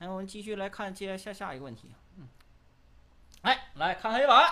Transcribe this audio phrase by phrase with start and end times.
[0.00, 1.90] 哎，我们继续来看接下下一个问题。
[2.16, 2.26] 嗯，
[3.42, 4.50] 哎，来看黑板。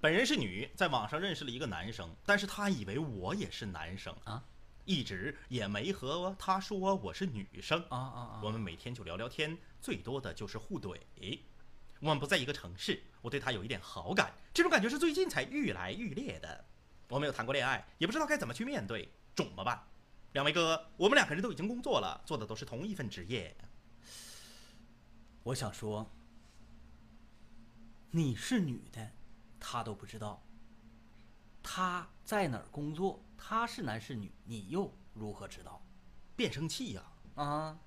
[0.00, 4.44] 本人是女，在网上认识了一个男生，但是他以为我也是男生啊，
[4.84, 8.40] 一直也没和他说我是女生啊啊啊！
[8.44, 10.96] 我们每天就聊聊天，最多的就是互怼。
[11.98, 16.64] 我们不在一个城市，我对他有一点好感，这种感觉是最近才愈来愈烈的。
[17.08, 19.82] 我没有谈过恋爱，也不知道该怎么去面对，怎么办？
[20.34, 23.56] 两位哥，我们两个人都已经工作了，做的都是同一份职业。
[25.44, 26.10] 我想说，
[28.10, 29.12] 你是女的，
[29.60, 30.42] 他都不知道。
[31.62, 33.22] 他在哪儿工作？
[33.36, 34.32] 他是男是女？
[34.44, 35.82] 你又如何知道？
[36.34, 37.02] 变声器呀！
[37.34, 37.78] 啊，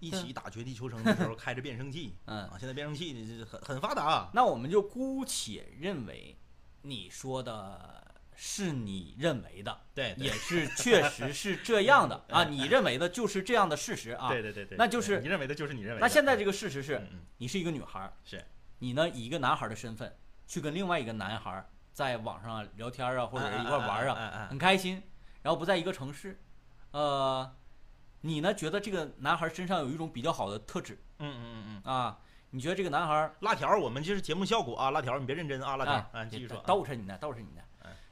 [0.00, 2.14] 一起打绝地求生的时候 开着变声器。
[2.26, 4.30] 嗯啊，现在变声器很很发达。
[4.34, 6.38] 那我们就姑且认为，
[6.82, 8.07] 你说的
[8.40, 12.44] 是你认为的，对，也是确实是这样的 啊。
[12.44, 14.28] 你认为的就是这样的事实啊。
[14.28, 16.00] 对对对对，那就是你认为的就是你认为。
[16.00, 18.44] 那现在这个事实是，嗯你是一个女孩，是
[18.78, 25.02] 你呢以一个男孩的身份去跟另外一个男孩在网上聊天啊，或者是一块玩啊，很开心，
[25.42, 26.40] 然后不在一个城市，
[26.92, 27.56] 呃，
[28.20, 32.18] 你呢觉得这个男孩身上有一种比较好的特质，嗯嗯嗯嗯啊，
[32.50, 37.62] 你觉得这个男孩辣条，我们就是节目效果啊，辣条你别认真啊，辣条，嗯，继续说，逗着你呢，逗着你呢，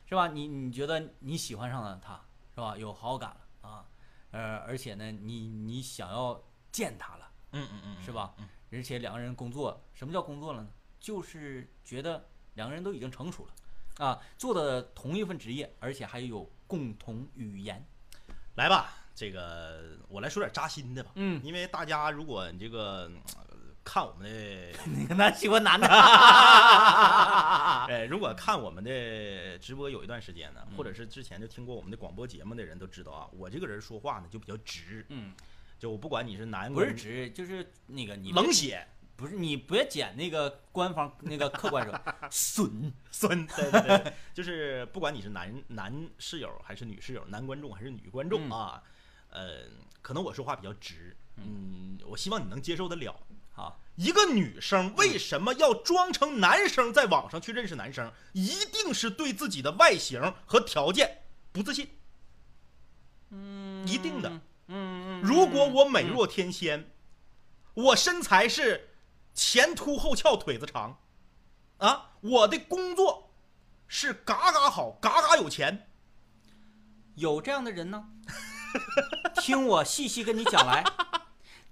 [0.09, 0.29] 是吧？
[0.29, 2.21] 你你觉得你喜欢上了他，
[2.55, 2.77] 是吧？
[2.77, 3.87] 有好感了啊，
[4.31, 8.34] 呃，而且呢，你你想要见他了，嗯嗯嗯，是吧？
[8.73, 10.69] 而且两个人工作，什么叫工作了呢？
[10.99, 17.84] 就是觉得两个人都已经成熟了，啊，做的同一份职业，而且还有共同语言。
[18.57, 21.12] 来吧，这个我来说点扎心的吧。
[21.15, 23.11] 嗯，因为大家如果你这个
[23.87, 25.87] 看我们的， 你男喜欢男的，
[27.87, 35.06] 哎，如果看我们的直播有一段时间呢，或者是之前就听过我们的广播节目的人都知道啊，我这个人说话呢就比较直。
[35.11, 35.33] 嗯，
[35.78, 38.84] 就我不管你是男，不是直，就是那个你冷血。
[39.15, 41.98] 不是你别剪那个官方 那个客观说，
[42.31, 48.83] 损损，对对对，就是不管你是男男室友还是女室友，男观众还是女观众啊，
[49.31, 49.62] 呃，
[50.03, 53.19] 可能我说话比较直，嗯，我希望你能接受得了。
[53.56, 58.12] 好，一个女生为什么要装成男生在网上去认识男生？
[58.33, 61.89] 一定是对自己的外形和条件不自信。
[63.31, 64.28] 嗯，一定的。
[64.28, 66.91] 嗯嗯，如果我美若天仙，
[67.75, 68.91] 我身材是。
[69.39, 70.99] 前凸后翘，腿子长，
[71.77, 72.12] 啊！
[72.22, 73.34] 我的工作
[73.87, 75.91] 是嘎嘎好，嘎嘎有钱。
[77.16, 78.09] 有这样的人呢？
[79.37, 80.83] 听我细细跟你讲来，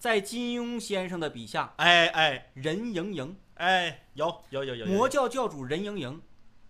[0.05, 6.21] 在金庸先生的笔下，哎哎，任盈盈，哎，有有有有，魔教教主任盈盈，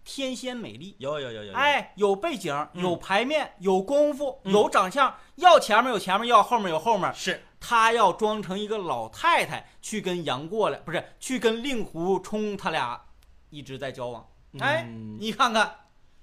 [0.04, 7.42] 天仙美丽，有有有有，哎，有背景，有牌面，有功夫，有长相，要前面有前面，要后面有后面，是。
[7.58, 13.04] 他要装成一个老太太去跟杨过来，不是去跟令狐冲，他俩
[13.50, 14.24] 一直在交往。
[14.60, 14.84] 哎，
[15.18, 15.74] 你看看，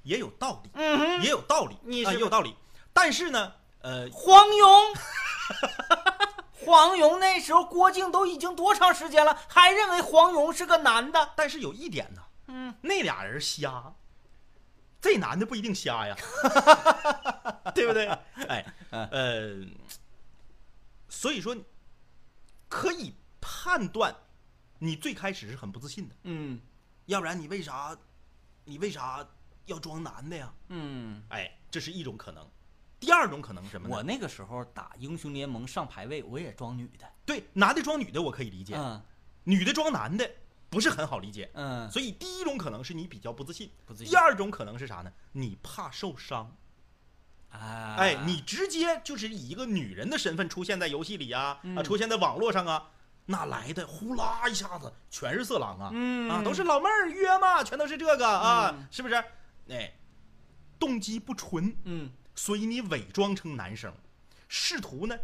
[0.03, 2.55] 也有道理，嗯，也有道理，你也有道理。
[2.93, 3.51] 但是呢，
[3.81, 4.93] 呃， 黄蓉，
[6.71, 11.33] 黄蓉那时候郭靖都已经多长时间了，还认为黄蓉是个男的。
[11.35, 13.93] 但是有一点呢，嗯，那俩人瞎，
[15.01, 16.15] 这男的不一定瞎呀，
[17.75, 18.07] 对不对？
[18.47, 19.65] 哎，呃。
[21.09, 21.53] 所以说，
[22.69, 24.15] 可以判断，
[24.79, 26.57] 你最开始是很不自信的，嗯，
[27.07, 27.97] 要不然你为啥，
[28.63, 29.27] 你为啥
[29.65, 30.53] 要装男的呀？
[30.69, 32.49] 嗯，哎，这是一种可能。
[33.01, 33.89] 第二种可能是什么？
[33.89, 37.05] 我那个时候打英雄联盟上排位，我也装女的。
[37.25, 39.01] 对，男的装女的我可以理解，嗯，
[39.43, 40.29] 女的装男的
[40.69, 41.89] 不是很好理解，嗯。
[41.91, 44.11] 所以第一种可能是你比较不自信，不自信。
[44.11, 45.11] 第二种可能是啥呢？
[45.33, 46.55] 你怕受伤。
[47.49, 52.89] 啊，哎，你直接就是以一个女人的身份出现在游戏里啊，啊，出现在网络上啊，
[53.25, 53.85] 哪来的？
[53.85, 55.91] 呼啦一下子全是色狼啊，
[56.33, 59.15] 啊，都是老妹儿约嘛，全都是这个啊，是不是？
[59.69, 59.91] 哎，
[60.79, 63.93] 动机不纯，嗯，所以你伪装成男生，
[64.47, 65.17] 试图呢，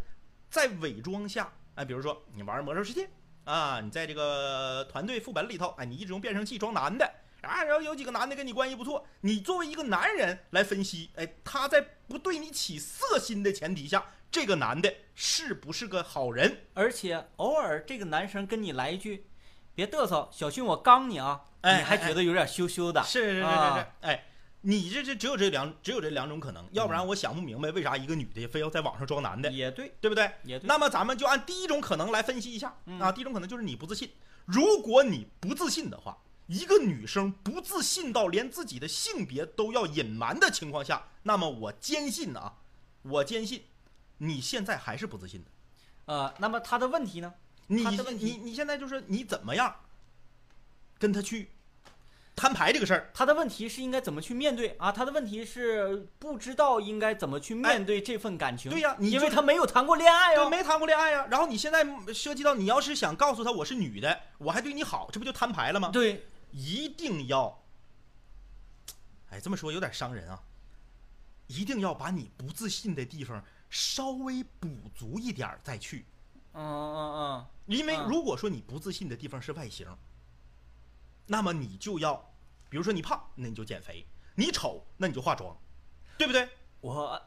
[0.50, 3.08] 在伪装下，哎，比如说你玩魔兽世界
[3.44, 7.10] 啊，你在这个团队副本里头，哎，你一直用变声器装男的。
[7.40, 16.64] 啊，然后有几个男的跟你关系不错，你作为一个男人来分析，哎，他在不对你起色心的前提下，这个男的是不是个好人？
[16.74, 19.28] 而且偶尔这个男生跟你来一句，
[19.72, 23.04] 别嘚瑟，小心我刚你啊，你还觉得有点羞羞的。
[23.04, 24.24] 是是是是是，哎，
[24.68, 29.50] 你这这只有这两只有这两种可能，要不然我想不明白为啥一个女的非要在网上装男的。
[29.50, 30.30] 也对，对不对？
[30.44, 30.66] 也对。
[30.68, 34.10] 那么咱们就按第一种可能来分析一下啊，第一种可能就是你不自信。
[34.44, 36.18] 如果你不自信的话。
[36.48, 42.54] 一个女生不自信到连自己的性别都要隐瞒的情况下，那么我坚信啊，
[43.02, 43.64] 我坚信，
[44.16, 45.50] 你现在还是不自信的。
[46.06, 47.34] 呃，那么她的问题呢？
[47.66, 49.76] 你他的问题你你现在就是你怎么样
[50.98, 51.50] 跟他去
[52.38, 53.10] 摊牌这个事儿？
[53.12, 54.92] 他的问题是应该怎么去面对啊？
[54.92, 58.70] 他的问题是不知道应该怎么去面对这份感情。
[58.70, 60.48] 对呀你因为他没有谈过恋爱对，哦。
[60.48, 61.26] 没谈过恋爱呀。
[61.28, 65.90] 然后你现在涉及到你要是想告诉他我是女的，我还对你好，这不就摊牌了吗？
[65.92, 67.62] 对，一定要，
[69.30, 70.40] 哎，这么说有点伤人啊。
[71.48, 76.04] 一定要把你不自信的地方稍微补足一点儿再去，
[76.52, 79.86] 嗯嗯嗯，因为嗯如果说你不自信的地方是外形，
[81.26, 82.27] 那么你就要，
[82.68, 84.04] 比如说你胖，那你就减肥；
[84.34, 85.56] 你丑，那你就化妆，
[86.16, 86.48] 对不对？
[86.80, 87.22] 我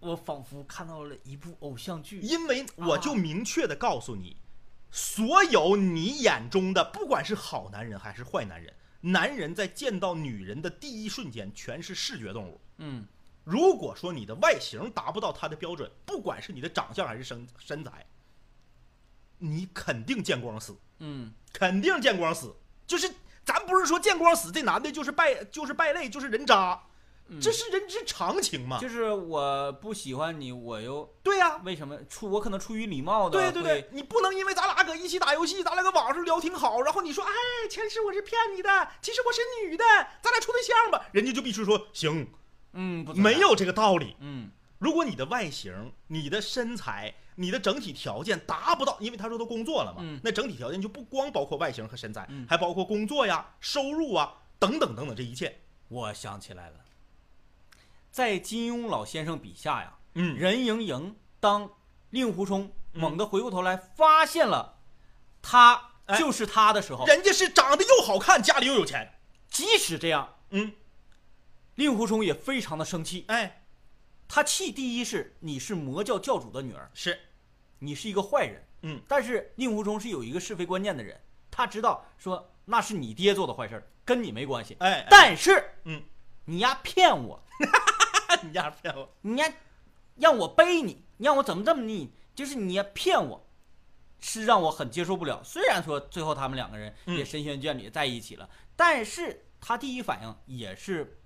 [0.00, 2.20] 我仿佛看到了一部偶像剧。
[2.20, 4.36] 因为我就明确的告诉你，
[4.90, 12.60] 所有你眼中的，不管是好男人还是坏男人，男人在见到女人的第一瞬间，全是视觉动物。
[12.78, 13.06] 嗯
[13.44, 18.04] 如果说你的外形达不到他的标准，不管是你的长相还是身身材，
[19.38, 22.52] 你肯定见光死，嗯肯定见光死。
[22.88, 23.08] 就是
[23.46, 26.82] 咱不是说见光死，这男的就是败，就是败类，就是人渣，
[27.40, 28.78] 这是人之常情嘛。
[28.78, 31.96] 嗯就是我不喜欢你，我又对呀、为什么？
[32.10, 32.28] 出？
[32.28, 37.32] 我可能出于礼貌的，对对对，，你不能因为咱俩搁一起打游戏，咱俩搁网上聊挺好，然后你说，哎，
[37.70, 39.84] 前世我是骗你的，其实我是女的，
[40.20, 42.28] 咱俩处对象吧，人家就必须说行，
[42.72, 43.30] 嗯，不存在。
[43.30, 44.16] 没，有这个道理。
[44.20, 44.50] 嗯。
[44.78, 50.20] 如果你的外形、你的身材、你的整体条件达不到，因为他说他工作了嘛，嗯。
[50.24, 52.44] 那整体条件就不光包括外形和身材，嗯。
[52.48, 55.60] 还包括工作呀、收入啊等等等等这一切。
[55.88, 56.80] 我想起来了，
[58.10, 60.36] 在金庸老先生笔下呀，嗯。
[60.36, 61.70] 任盈盈当
[62.10, 63.00] 令狐冲嗯。
[63.00, 64.80] 猛地回过头来发现了
[65.40, 66.18] 他哎。
[66.18, 69.12] 就是他的时候，人家是长得又好看，家里又有钱。
[69.48, 70.72] 即使这样，嗯，
[71.76, 73.24] 令狐冲也非常的生气。
[73.28, 73.65] 哎，
[74.28, 77.18] 他气第一是你是魔教教主的女儿，是，
[77.78, 78.62] 你是一个坏人。
[78.82, 81.20] 嗯，但是令狐冲是有一个是非观念的人，
[81.50, 84.76] 他知道说那是你爹做的坏事儿，跟你没关系。
[84.80, 86.02] 哎，哎但是嗯，
[86.44, 87.42] 你丫骗我，
[88.44, 89.52] 你丫骗我，你丫
[90.16, 93.48] 让我背你，你让我怎么这么腻，就是你丫骗我，
[94.20, 95.42] 是让我很接受不了。
[95.42, 101.18] 虽然说最后他们两个人也嗯深陷眷侣在一起了，但是他第一反应也是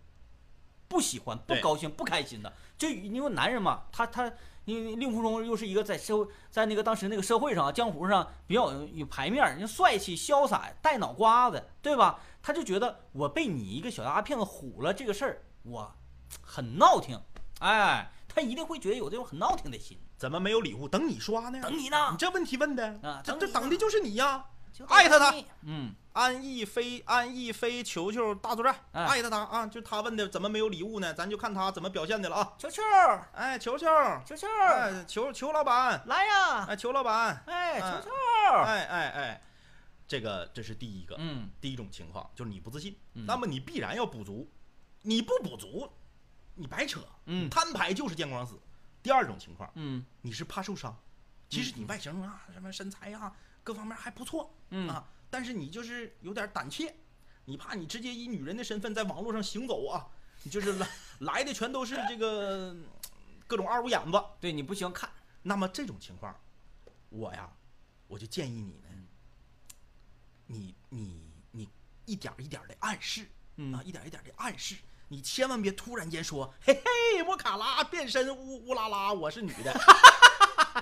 [0.88, 2.52] 不喜欢、不高兴、不开心的。
[2.80, 4.32] 就因为男人嘛，他他
[4.64, 12.18] 因为令狐冲又是一个在社会在那个当时那个社会上啊江湖上比较有有牌面，人家帅气潇洒，带脑瓜子，对吧？
[12.42, 15.94] 他就觉得我被你一个小丫片子唬了这个事儿，我
[16.40, 17.20] 很闹挺，
[17.58, 19.98] 哎，他一定会觉得有这种很闹挺的心。
[20.16, 20.88] 怎么没有礼物？
[20.88, 21.60] 等你刷呢？
[21.60, 24.46] 等你呢你，这问题问的啊这等这等的就是你呀。
[24.72, 29.06] 就艾特他等你，嗯，安逸飞，安逸飞，球球大作战，哎。
[29.06, 29.66] 艾特他啊！
[29.66, 31.14] 就他问的怎么没有礼物呢？
[31.14, 32.52] 咱就看他怎么表现的了啊！
[32.58, 32.82] 球球。
[33.32, 33.86] 哎，球球，
[34.26, 38.10] 球球，哎，球球老板，来呀，哎，球老板，哎，嗯球球，
[38.66, 39.42] 哎哎哎，
[40.06, 41.48] 这个这是第一个，嗯。
[41.58, 43.24] 第一种情况就是你不自信，嗯。
[43.24, 44.46] 那么你必然要补足，
[45.00, 45.90] 你不补足，
[46.54, 47.48] 你白扯，嗯。
[47.48, 48.60] 摊牌就是见光死。
[49.02, 50.04] 第二种情况，嗯。
[50.20, 50.94] 你是怕受伤，
[51.48, 53.34] 其实你外形啊、什么身材啊
[53.64, 54.86] 各方面还不错，嗯。
[54.86, 56.94] 啊，但是你就是有点胆怯，
[57.44, 60.06] 你怕你直接以女人的身份在网络上行走啊，
[60.42, 60.88] 你就是来
[61.20, 62.76] 来的全都是这个
[63.46, 64.22] 各种二五眼子。
[64.40, 65.08] 对你不喜欢看，
[65.42, 66.34] 那么这种情况，
[67.08, 67.50] 我呀，
[68.08, 68.88] 我就建议你呢，
[70.46, 71.68] 你你你
[72.04, 74.74] 一点一点的暗示，嗯啊，一点一点的暗示。
[75.12, 79.72] 你千万别突然间说，嘿嘿，我卡拉变身乌乌拉拉，我是女的，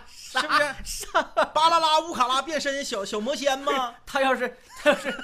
[0.06, 0.52] 是不
[0.84, 1.06] 是？
[1.54, 3.94] 巴啦啦乌卡拉变身小小魔仙吗？
[4.04, 5.14] 他要是他要是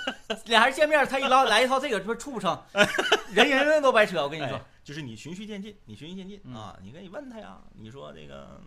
[0.47, 2.61] 俩人见面，他一来来一套这个，说处不成，
[3.31, 4.23] 人人人都白扯。
[4.23, 6.77] 我跟你说哎，就是你循序渐进，你循序渐进、嗯啊！
[6.83, 8.61] 你可以问他呀，你说这个，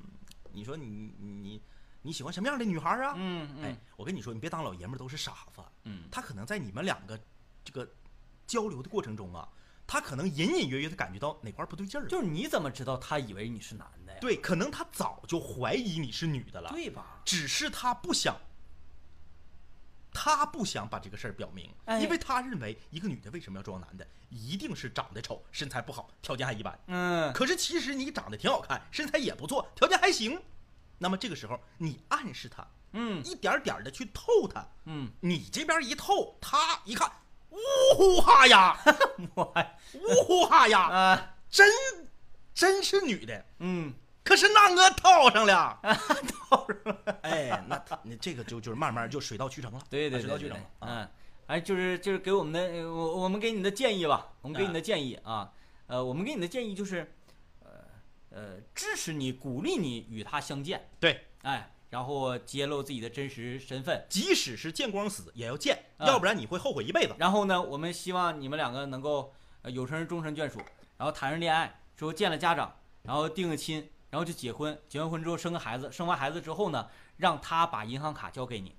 [0.52, 0.86] 你说你
[1.20, 1.62] 你你
[2.02, 3.14] 你喜欢什么样的女孩啊？
[3.16, 7.20] 嗯嗯哎，我跟你说，你别当老爷们儿都是傻子，嗯他可能在你们两个
[7.64, 7.88] 这个
[8.46, 9.48] 交流的过程中啊，
[9.88, 12.10] 他可能隐隐约约的感觉到哪块儿不对劲儿了。
[12.10, 14.20] 就是你怎么知道他以为你是男的呀？
[14.20, 17.22] 对，可能他早就怀疑你是女的了，对吧？
[17.24, 18.36] 只是他不想，
[20.12, 26.78] 他不想把这个事儿表明，哎因为他认为一个女的为什么要装男的，一定是长得丑、身材不好、条件还一般。
[26.88, 30.42] 嗯可是其实你长得挺好看，身材也不错，条件还行。
[30.98, 37.12] 那么这个时候你暗示他，嗯一点点的去透他，嗯，你这边一透，他一看，
[37.50, 37.58] 呜
[37.96, 38.78] 呼哈呀，
[39.36, 41.34] 我还呜呼哈呀，啊。
[41.50, 41.68] 真
[42.54, 43.46] 真是女的。
[43.60, 45.80] 嗯，可是那我套上了，
[46.50, 47.20] 套上了。
[47.22, 50.88] 哎，那他你这个就就是慢慢就水到渠成了，对对水到渠成了，啊。
[50.88, 51.10] 嗯，
[51.48, 54.74] 哎，就是就是给我们的呃我我们给你的建议吧，我们给你啊。
[54.74, 55.52] 的建议啊，
[55.88, 57.10] 呃，我们给你的建议就是，
[57.64, 57.70] 呃
[58.32, 67.16] 呃，支持你，鼓励你与他相见，对，哎，然后揭露自己的真实身份，即使是见光死也要见，啊要不然你会后悔一辈子。
[67.18, 70.60] 然后呢，我们希望你们两个能够呃有成终身眷属，
[70.98, 78.76] 然后谈上恋爱之后见了家长，然后定个亲，然后就结婚，结完婚之后生个孩子，生完孩子之后呢，让他把银行卡交给你。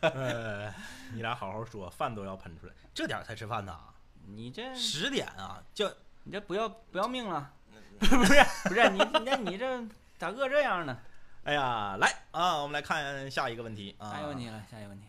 [0.00, 0.74] 呃，
[1.12, 3.78] 你俩好好说，饭都要喷出来，这点才吃饭呢。
[4.26, 5.90] 你这十点啊，就
[6.24, 7.52] 你这不要不要命了？
[8.00, 9.82] 不是不是你那你这
[10.18, 10.98] 咋饿这样呢？
[11.44, 14.10] 哎呀，来啊，我们来看下一个问题啊。
[14.10, 15.06] 下一个问题了，下一个问题，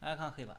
[0.00, 0.56] 来看黑板。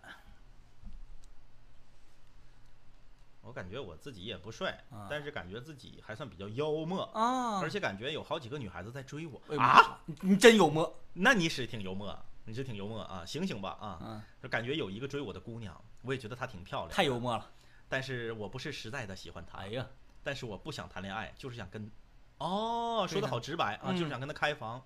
[3.41, 9.99] 我感觉我自己也不帅，啊但是感觉自己还算比较幽默，啊，而且感觉有好几个女孩子在追我啊。
[10.05, 13.99] 你你真幽默，那你是挺幽默，你是挺幽默啊，醒醒吧啊！
[14.01, 17.19] 嗯，就感觉有一个追我的姑娘，我也觉得她挺漂亮，太幽。
[17.19, 17.49] 默了。
[17.89, 19.85] 但是我不是实在的喜欢他哎，呀，
[20.23, 21.91] 但是我不想谈恋爱，就是想跟。
[22.37, 24.81] 哦，说的好直白啊，嗯就是想跟他开房。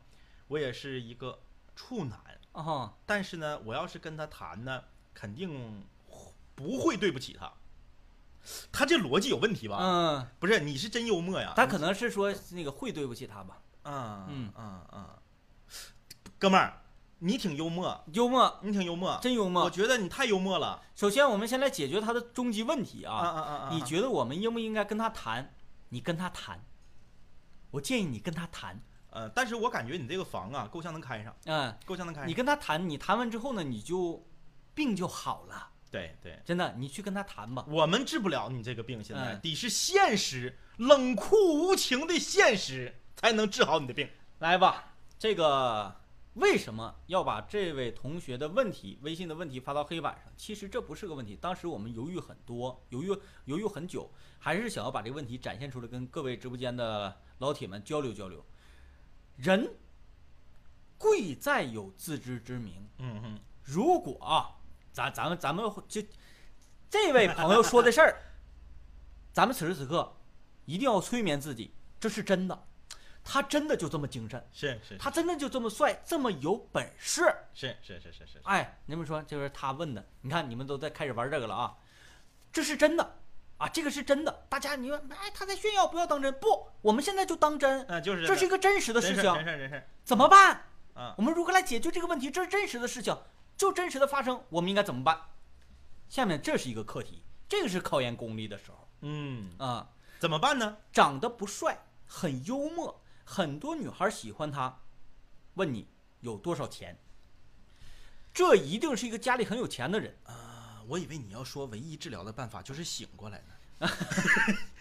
[0.47, 1.39] 我也是一个
[1.75, 2.19] 处男，
[2.53, 4.83] 啊，但是呢，我要是跟他谈呢，
[5.13, 5.85] 肯定
[6.55, 7.51] 不会对不起他。
[8.71, 9.77] 他这逻辑有问题吧？
[9.79, 11.53] 嗯，不是，你是真幽默呀。
[11.55, 13.61] 他可能是说那个会对不起他吧？
[13.83, 15.09] 嗯嗯嗯嗯，
[16.37, 16.81] 哥们儿，
[17.25, 19.63] 你挺幽默，幽默，你挺幽默，真幽默。
[19.63, 23.27] 我觉得你太幽默了首先，我们先来解决他的终极问题啊啊！
[23.27, 23.69] 啊啊！
[23.71, 25.53] 你觉得我们应不应该跟他谈？
[25.87, 26.59] 你跟他谈，
[27.71, 28.77] 我建议你跟他谈。
[29.09, 32.29] 呃，但是我感觉你这个房啊，够呛能开上，嗯，够呛能开上。
[32.29, 34.27] 你跟他谈，你谈完之后呢，你就
[34.73, 35.69] 病就好了。
[35.89, 37.63] 对对，真的，你去跟他谈吧。
[37.69, 44.09] 我们治不了你这个病，现在嗯得是现实，冷酷无情的现实才能治好你的病。
[44.39, 45.95] 来吧，这个
[46.35, 50.33] 为什么要把这位同学的问题、微信的问题发到黑板上？
[50.35, 54.09] 其实这不是个问题，当时我们犹豫很多，犹豫犹豫很久，
[54.39, 58.43] 还是想要把这个问题展现出来，跟各位直播间的老铁们交流交流。
[59.37, 59.75] 人
[60.97, 62.87] 贵在有自知之明。
[62.97, 64.57] 嗯哼，如果啊，
[64.91, 66.01] 咱咱们咱们就
[66.89, 68.21] 这位朋友说的事儿，
[69.31, 70.15] 咱们此时此刻
[70.65, 72.67] 一定要催眠自己，这是真的，
[73.23, 77.23] 他真的就这么精神，是是他真的就这么帅，这么有本事。
[77.53, 81.77] 是是是是是，哎，你们说就是他问的，你看你们都在开始玩这个了啊，
[82.51, 83.15] 这是真的
[83.57, 84.45] 啊，这个是真的。
[84.49, 86.33] 大家你说，哎，他在炫耀，不要当真。
[86.39, 90.65] 不，我们现在就当真，嗯，就是这是一个真实的事情真事儿，真事怎么办？
[90.93, 92.29] 啊，我们如何来解决这个问题？
[92.29, 93.17] 这是真实的事情，
[93.55, 95.19] 就真实的发生，我们应该怎么办？
[96.09, 99.89] 下面这是一个课题，这个是考验功力的时候嗯，啊。
[100.19, 100.77] 怎么办呢？
[100.93, 101.77] 长得不帅，
[102.07, 104.81] 很幽默，很多女孩喜欢他，
[105.55, 105.87] 问你
[106.21, 106.97] 有多少钱？
[108.33, 113.53] 这一定是一个家里很有钱的人，啊，我以为你要说唯一治疗的办法就是醒过来呢。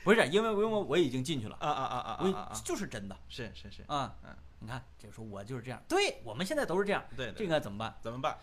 [0.04, 2.62] 不是因为因为我已经进去了，啊啊啊啊我啊啊！
[2.64, 4.14] 就是真的是是是，啊。
[4.22, 7.98] 嗯，你看，就是说我就是这样，对我们现在都是这样，对，这对应该怎么办？
[8.00, 8.38] 怎么办？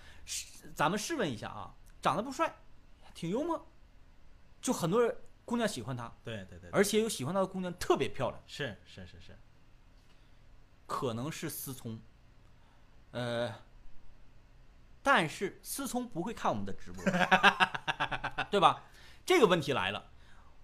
[0.76, 2.54] 咱们试问一下啊，长得不帅，
[3.14, 3.68] 挺幽默，
[4.62, 5.16] 就很多人
[5.46, 9.38] 姑娘喜欢他，对对对，而且有喜欢他的姑娘特别漂亮，是是是是，
[10.90, 12.00] 可能是思聪，
[13.12, 13.54] 呃，
[15.04, 17.06] 但是思聪不会看我们的直播，
[18.50, 18.86] 对吧？
[19.24, 20.10] 这个问题来了，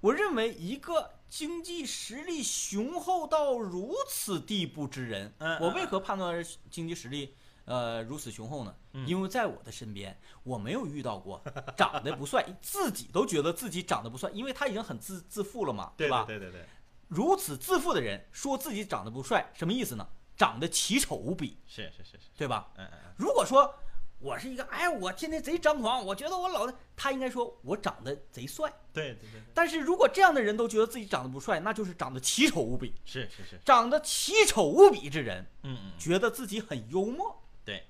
[0.02, 8.76] 我认为一个经济实力雄厚到如此地步之人，嗯我为何判断是经济实力呃如此雄厚呢？
[8.94, 11.40] 嗯因为在我的身边，我没有遇到过
[11.78, 16.24] 长得不帅， 自己都觉得自己长得不帅，因为他已经很自自负了嘛，对吧？
[16.26, 16.66] 对对对，
[17.08, 20.08] 如此自负的人说自己长得不帅，什么意思呢？
[20.36, 22.70] 长得奇丑无比，是是是是，对吧？
[22.78, 23.74] 嗯嗯嗯，如果说
[24.20, 28.70] 我是一个，哎，我天天贼张狂，我觉得我老的，他应该说我长得贼帅。
[28.92, 32.94] 对对对，但是如果这样的人都觉得自己长得不帅，那就是长得奇丑无比。
[33.06, 37.88] 是是是，长得奇丑无比之人，嗯嗯，觉得自己很幽默，对，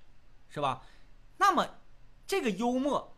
[0.50, 0.84] 是吧？
[1.38, 1.68] 那么
[2.28, 3.18] 这个幽默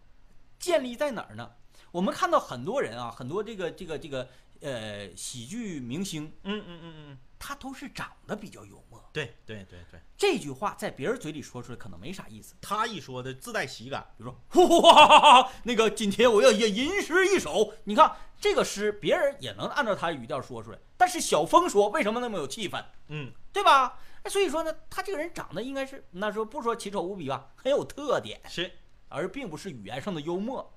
[0.59, 1.51] 建立在哪儿呢？
[1.97, 4.29] 我们看到很多人啊，很多这个这个这个
[4.61, 9.03] 呃喜剧明星，嗯嗯嗯嗯，他都是长得比较幽默。
[9.11, 17.73] 对对对对，这句话在别人嘴里说出来可能没啥意思，他一说的自带喜感，比如说， 哇，那个今天我要吟吟诗一首。
[17.85, 23.97] 你看这个诗，别人也能按照他语调说出来，但是小峰说为什么那么有气氛，嗯，对吧？
[24.23, 28.71] 那所以说呢，他这个人长得应该是那时候不说奇丑无比吧，很有特点，是，
[29.09, 30.76] 而并不是语言上的幽默。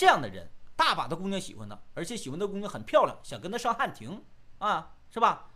[0.00, 4.24] 这样的人，大把的姑娘喜欢他，而且喜欢的姑娘很漂亮，想跟他上汉庭
[4.56, 5.50] 啊，是吧？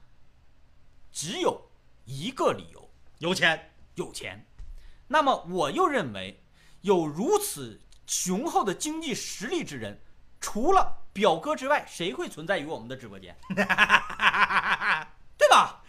[1.11, 1.71] 只有
[2.05, 4.45] 一个理由，有钱，有钱。
[5.09, 6.43] 那么我又认为，
[6.83, 9.99] 有如此雄厚的经济实力之人，
[10.43, 13.35] 除了表哥之外，谁会存在于我们的直播间？
[15.39, 15.83] 对吧？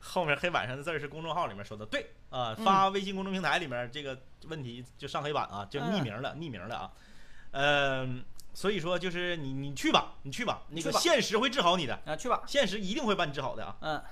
[0.00, 6.90] 后面黑板上的字儿是公众号里面说的，对啊，发微信公众平台里面这个问题就上黑板啊，就匿名了，匿名了啊，
[7.52, 14.02] 嗯，所以说就是你你去吧，你去吧，那个现实会治好你的啊，去吧，现实一定会把你治好的啊，嗯，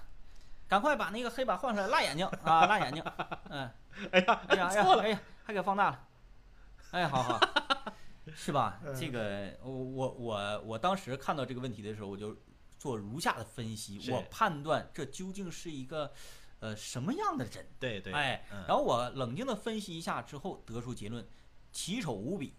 [0.67, 3.03] 赶快把那个黑板换出来，辣眼睛啊，辣眼睛，
[3.51, 3.71] 嗯，
[4.13, 6.05] 哎呀，哎呀，错了，哎呀，还给放大了，
[6.93, 7.41] 哎，好好，
[8.35, 8.81] 是吧？
[8.99, 12.37] 这个我我我我当时看到这个问题的时候，我就。
[12.81, 16.13] 做如下的分析，我判断这究竟是一个，
[16.61, 17.67] 呃，什么样的人？
[17.81, 21.27] 对对，哎，然后我冷静的分析一下之后，得出结论：
[21.73, 22.55] 奇丑无比，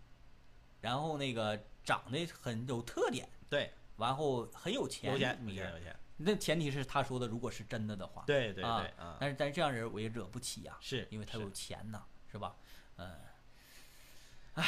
[0.81, 5.95] 然后那个长得很有特点，对，然后很有钱，有钱有钱有钱。
[6.17, 12.55] 那前提是他说的，如果是真的的话，对对对，啊，但是但是这样人我也惹不起呀，是因为他有钱呐，是吧？
[12.97, 13.19] 嗯，
[14.55, 14.65] 哎，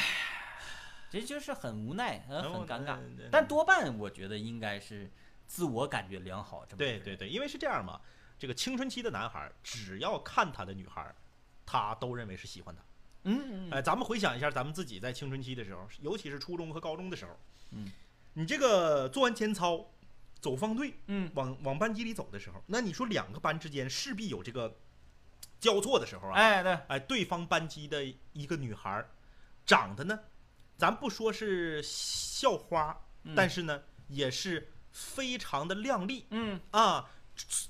[1.10, 2.98] 这就是很无奈，呃，很尴尬，
[3.30, 5.10] 但多半我觉得应该是。
[5.44, 8.00] 自我感觉良好，这么对对对，因为是这样嘛，
[8.38, 11.14] 这个青春期的男孩，只要看他的女孩，
[11.66, 12.82] 他都认为是喜欢他。
[13.24, 17.30] 嗯，哎，咱们回想一下，咱们自己在青春期的时候，尤其是初中和高中的时候，
[17.70, 17.90] 嗯，
[18.34, 19.86] 你这个做完前操，
[20.40, 24.76] 走方队，嗯，往往班级里走的时候，那你说两个班之间势必有这个
[25.60, 29.04] 交错的时候啊，哎，对，哎，对方班级的一个女孩，
[29.64, 30.18] 长得呢，
[30.76, 33.00] 咱不说是校花，
[33.34, 34.68] 但是呢，也是。
[34.94, 36.60] 非常的靓丽，嗯。
[36.70, 37.08] 啊，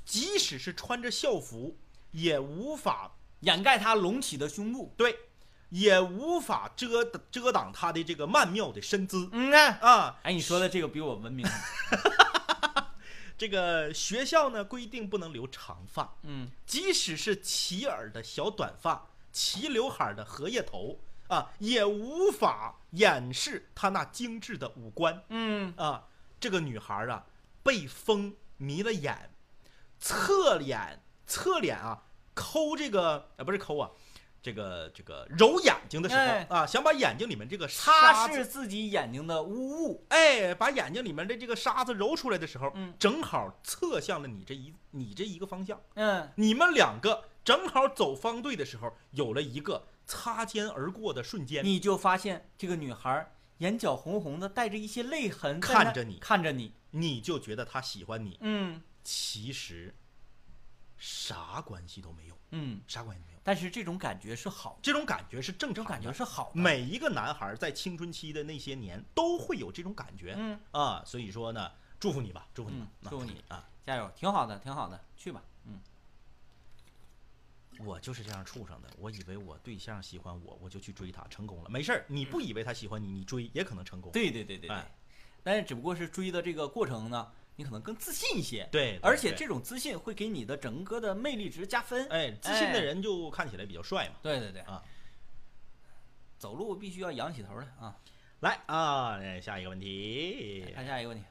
[0.04, 1.78] 即使是穿着校服，
[2.10, 5.16] 也无法掩盖她隆起的胸部，对，
[5.72, 9.78] 也无法遮遮挡她的这个曼妙的身姿，嗯啊。
[9.80, 11.46] 啊，哎，你说的这个比我文明。
[13.38, 25.72] 这个学校呢规定不能留长发，嗯，即使是齐耳的小短发、齐刘海的荷叶头啊，也无法掩饰她那精致的五官，嗯。
[25.76, 26.04] 啊。
[26.38, 27.24] 这个女孩啊，
[27.62, 29.32] 被风迷了眼，
[30.00, 32.02] 侧脸侧脸啊，
[32.34, 33.90] 抠这个啊不是抠啊，
[34.42, 53.32] 这个这个揉眼睛的时候啊，想把眼睛里面这个擦拭自己眼睛的污物，哎，把眼睛里面的这个沙子揉出来的时候，嗯，正好侧向了你这一你这一个方向，嗯，你们两个正好走方队的时候，有了一个擦肩而过的瞬间，你就发现这个女孩。
[53.58, 58.36] 眼角红红的，带着一些泪痕，看着你，看着你，你就觉得她喜欢你。
[58.40, 59.94] 嗯，其实
[60.98, 62.36] 啥关系都没有。
[62.50, 63.31] 嗯，啥关系都没有。
[63.44, 66.52] 但是这种感觉是好，这种感觉是正常，感觉是好。
[66.54, 70.34] 每一个男孩在青春期的那些年都会有这种感觉。
[70.36, 75.42] 嗯啊，所以说呢，祝福你吧，祝福你，祝福你啊，加油，挺好的，挺好的，去吧。
[75.64, 75.80] 嗯。
[77.84, 78.88] 我就是这样处上的。
[78.98, 81.70] 我以为我对象喜欢我，我就去追他，成功了。
[81.70, 84.12] 没事儿，你不以为他喜欢你，你追也可能成功。
[84.12, 84.82] 对对对对对。
[85.42, 88.68] 但是只不过是追的这个过程呢，你可能更自信一些。
[88.72, 88.98] 对。
[89.00, 92.08] 而且这种自信会给你的整个的魅力值加分。
[92.08, 94.16] 哎，自信的人就看起来比较帅嘛。
[94.20, 94.60] 对对对。
[94.62, 94.82] 啊。
[96.38, 97.96] 走路必须要仰起头来啊！
[98.40, 100.66] 来啊，下一个问题。
[100.74, 101.24] 看下一个问题。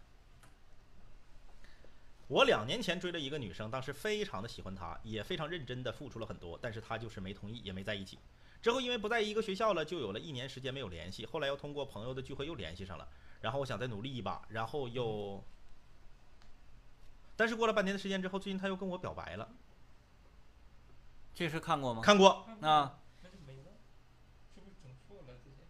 [2.29, 8.17] 我两年前追了一个女生，当时非常的喜欢她，也非常认真的付出了很多，但是她就是没同意，也没在一起。
[8.61, 11.25] 之后因为不在一个学校了，就有了一年时间没有联系。
[11.25, 13.05] 后来又通过朋友的聚会又联系上了，
[13.41, 15.43] 然后我想再努力一把，然后又，
[17.41, 19.49] 但是过了半年的时间之后，最近他又跟我表白了。
[21.33, 21.99] 这是看过吗？
[22.03, 22.29] 看过
[22.61, 22.99] 啊。
[23.23, 23.71] 那就没了，
[24.53, 25.65] 是不是整错了这些？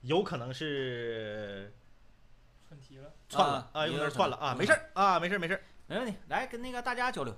[0.00, 1.72] 有可能是
[2.66, 5.62] 串题了，串了啊，有点串了啊，没事儿啊，没事儿没事儿。
[5.86, 7.32] 没问题，来跟那个大家交流。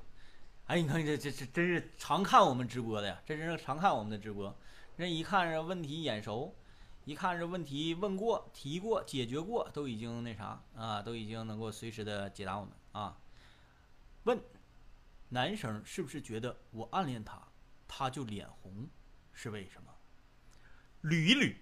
[0.68, 4.56] 哎，你看这这这真是常看我们直播的呀，这真是常看我们的直播。
[4.96, 6.56] 这一看这问题眼熟，
[7.04, 13.14] 一看这问题问过、提过、解决过，都已经那啥啊，都已经能够随时的解答我们啊。
[14.24, 14.40] 问
[15.28, 17.40] 男生是不是觉得我暗恋他，
[17.86, 18.88] 他就脸红，
[19.32, 19.92] 是为什么？
[21.02, 21.54] 捋一捋。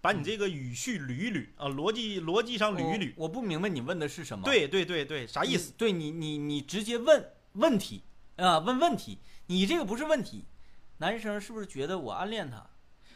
[0.00, 3.14] 把你这个语序捋一捋啊，逻辑逻辑上捋一捋。
[3.16, 4.44] 我不明白你问的是什么？
[4.44, 5.72] 对对对对，啥意思？
[5.78, 8.04] 对你你你直接问问题
[8.36, 9.20] 啊，问问题。
[9.46, 10.44] 你这个不是问题，
[10.98, 12.68] 男生是不是觉得我暗恋他？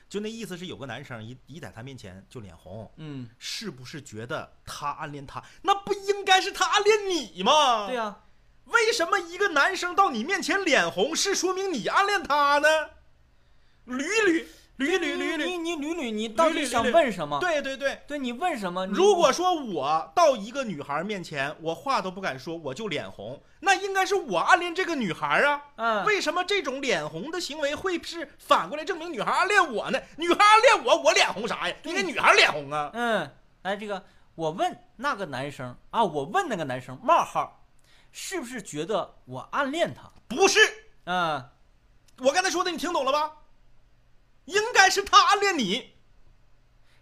[0.08, 5.44] 就那意思是有个男生一一在他面前就脸红，嗯，是不是觉得他暗恋他？
[5.60, 7.86] 那不应该是他暗恋你吗？
[7.86, 8.22] 对呀，
[8.68, 12.68] 为什么一个男生到你面前脸红，是说明你暗恋他呢？
[13.86, 14.44] 捋一捋。
[14.78, 17.40] 捋捋捋捋，你你捋捋，你到底想问什么？
[17.40, 18.86] 对对对，对你问什么？
[18.86, 25.60] 如果说我到一个女孩面前，我话都不敢说，我就脸红，那应该是我暗恋这个女孩啊。
[25.74, 30.00] 嗯，为什么这种脸红的行为会是反过来证明女孩暗恋我呢？
[30.16, 31.74] 女孩暗恋我，我脸红啥呀？
[31.82, 32.88] 应该女孩脸红啊。
[32.94, 33.28] 嗯，
[33.62, 34.04] 哎，这个
[34.36, 37.57] 我问那个男生啊，我问那个男生冒号，
[38.12, 40.10] 是不是觉得我暗恋他？
[40.28, 40.60] 不是，
[41.04, 41.50] 嗯，
[42.18, 43.32] 我刚才说的你听懂了吧？
[44.46, 45.94] 应该是他暗恋你。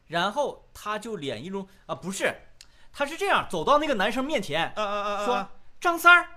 [0.07, 2.33] 然后他就脸一种啊，不是，
[2.93, 5.25] 他是这样走到那个男生面前，啊啊啊！
[5.25, 5.49] 说
[5.81, 6.29] 张三儿，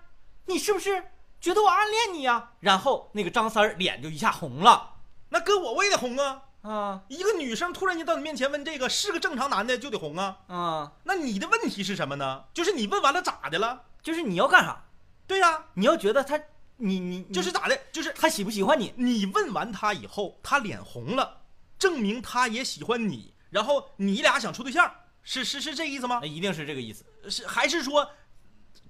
[0.46, 2.54] 你是不是觉得我暗恋你呀？
[2.62, 4.96] 然后那个张三儿脸就一下红了。
[5.30, 6.42] 那搁我我也得红啊！
[6.62, 10.40] 啊一个女生突然间到你面前问这个，是个正常男的就得红啊。
[10.48, 12.46] 啊，那你的问题是什么呢？
[12.54, 13.84] 就是你问完了咋的了？
[14.02, 14.86] 就是你要干啥？
[15.28, 16.38] 对呀、你要觉得他，
[16.78, 17.80] 你你你就是咋的？
[17.92, 18.94] 就是他喜不喜欢你？
[18.98, 21.42] 你问完他以后，他脸红了，
[21.78, 26.28] 证明他也喜欢你，然后你俩想处对象，是是是这意思吗那？
[26.28, 27.06] 一定是这个意思。
[27.30, 28.10] 是还是说，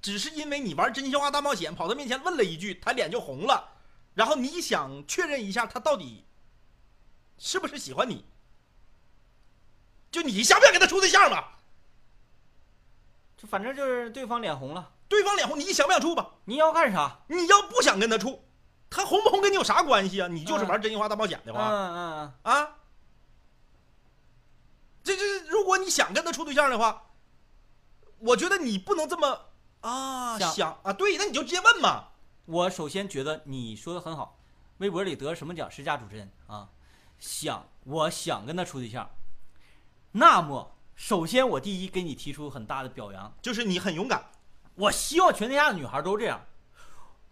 [0.02, 3.68] 只是因为你玩真心话大冒险跑到面前问了一句，他脸就红了，
[4.14, 6.24] 然后你想确认一下他到底
[7.38, 8.24] 是不是喜欢你？
[10.12, 11.60] 就你想不想跟他处对象吧？
[13.36, 16.36] 就反正就是对方脸红了，对方脸红，你想不想处吧？
[16.46, 17.20] 你要干啥？
[17.28, 18.46] 你要不想跟他处，
[18.90, 20.28] 他红不红跟你有啥关系啊？
[20.28, 22.76] 你就是玩真心话大冒险的嗯话，嗯嗯，啊，
[25.04, 27.08] 这这，如果你想跟他处对象的话，
[28.20, 29.48] 我觉得你不能这么
[29.82, 32.10] 啊想想啊，对，那你就直接问嘛。
[32.46, 34.40] 我首先觉得你说的很好，
[34.78, 35.70] 微博里得什么奖？
[35.70, 36.70] 十佳主持人啊，
[37.20, 39.10] 想我想跟他处对象，
[40.12, 44.24] 那么首先我第一给你提出很大的表扬，就是你很勇敢，
[44.80, 46.42] 我希望全天下的女孩都这样，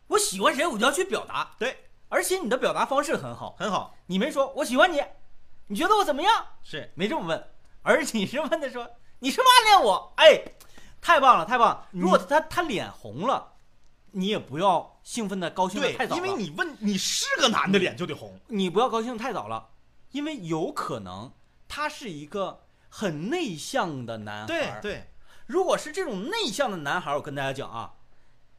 [0.08, 5.02] 我喜欢谁我就要去表达，对，而且你的表达方式很好，很好，你没说我喜欢你，
[5.68, 6.46] 你觉得我怎么样？
[6.62, 7.48] 是没这么问，
[7.84, 10.14] 而你是问的说你是不是暗恋我？
[10.18, 10.44] 哎，
[11.02, 11.88] 太棒了，太棒了！
[11.92, 13.54] 如果他他脸红了，
[14.12, 18.38] 你也不要兴奋的高兴的太早，了，因为你问你是个男的，脸就得红。
[18.48, 19.70] 你不要高兴太早了，
[20.12, 21.32] 因为有可能
[21.66, 24.48] 他是一个很内向的男孩。
[24.48, 25.10] 对，对，
[25.48, 27.96] 如果是这种内向的男孩，我跟大家讲啊，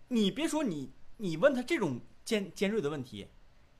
[0.08, 3.28] 你别说你你问他这种尖尖锐的问题，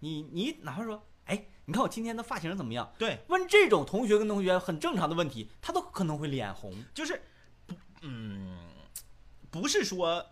[0.01, 2.93] 你你哪怕说，哎，你看我今天的发型怎么样？
[2.99, 6.73] 对，问这种同学跟同学很正常的问题，他都可能会脸红。
[6.95, 7.23] 就是
[7.67, 8.69] 不，嗯，
[9.51, 10.25] 不是说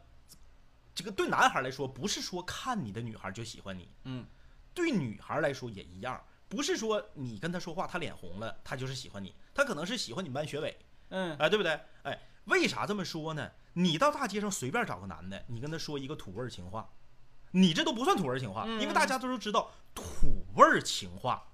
[0.94, 4.26] 这个对男孩来说，不是说看你的女孩就喜欢你，嗯，
[4.74, 10.76] 对女孩来说也一样，不是说你跟他说话，他脸红了，他就是喜欢你，他可能是喜欢你们班学委，
[11.08, 11.78] 嗯哎，对不对？
[12.02, 13.52] 哎，为啥这么说呢？
[13.74, 16.88] 你到大街上随便找个男的，你跟他说一个土味儿情话，
[17.52, 21.52] 你这都不算土味儿情话，嗯因为大家都知道土味儿情话，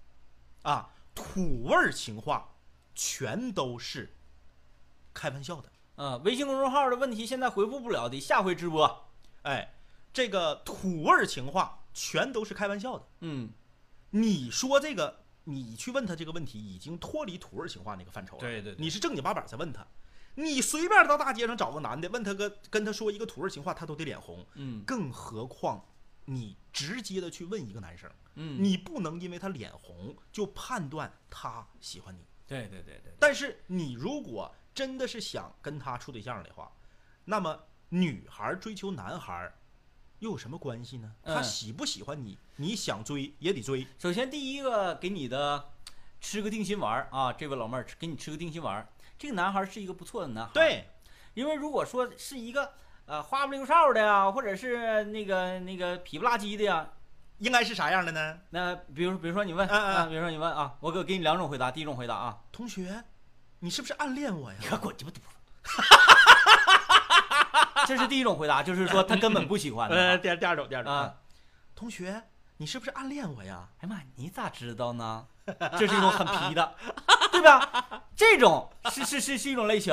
[0.62, 2.54] 啊，土味儿情话
[2.94, 4.14] 全都是
[5.12, 5.72] 开玩笑的。
[5.96, 9.10] 呃，微信公众号的问题现在回复不了，得下回直播。
[9.42, 9.74] 哎，
[10.12, 13.08] 这个土味儿情话全都是开玩笑的。
[13.20, 13.50] 嗯，
[14.10, 18.40] 你说这个，你去问他这个问题，已经脱离土味儿情话那个范畴了。
[18.40, 19.86] 对对对你是正经八百在问他。
[20.34, 24.46] 你随便到大街上找个男的，问他个跟他说一个土味情话，他都得脸红。
[24.54, 25.84] 嗯更何况
[26.24, 32.20] 你直接的去问一个男生，嗯，你不能因为他脸红就判断他喜欢你。
[32.46, 36.70] 对对对对，但是你如果真的是想跟他处对象的话，
[37.24, 39.52] 那么女孩追求男孩
[40.20, 41.14] 又有什么关系呢？
[41.22, 43.86] 他嗯喜不喜欢你，你想追也得追。
[43.98, 45.72] 首先第一个给你的
[46.20, 48.88] 吃个定心丸啊，这位老妹儿给你吃个定心丸儿。
[49.22, 50.84] 这个男孩是一个不错的男孩，，对，
[51.34, 52.72] 因为如果说是一个
[53.06, 56.88] 呃花不溜哨的呀，或者是那个那个痞不拉几的呀，
[57.38, 58.40] 应该是啥样的呢？
[58.50, 63.04] 那比如比如说你问嗯嗯啊，比如说你问啊，我给给你两种回答，第一种回答啊，同学，
[63.60, 64.58] 你是不是暗恋我呀？
[64.60, 65.20] 你可滚鸡巴犊子！
[67.86, 71.14] 这是第一种回答，就是说他根本不喜欢 呃，第二第二种，第二种啊。
[71.76, 72.20] 同学，
[72.62, 73.68] 你是不是暗恋我呀？
[73.80, 75.26] 哎呀妈，你咋知道呢？
[75.76, 76.76] 这是一种很皮的，
[77.32, 78.04] 对吧？
[78.14, 79.92] 这种是是是是一种类型。